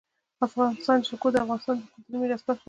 [0.37, 2.59] د افغانستان جلکو د افغانستان د کلتوري میراث برخه ده.